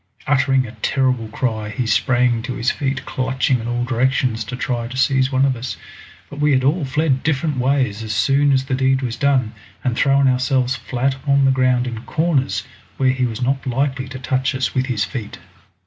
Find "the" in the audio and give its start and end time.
8.65-8.73, 11.45-11.51